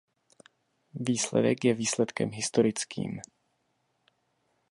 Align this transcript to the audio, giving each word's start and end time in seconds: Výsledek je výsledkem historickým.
Výsledek 0.93 1.65
je 1.65 1.73
výsledkem 1.73 2.31
historickým. 2.31 3.21